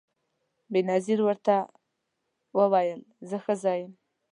[0.71, 1.55] بېنظیر ورته
[2.57, 3.93] وویل زه ښځه یم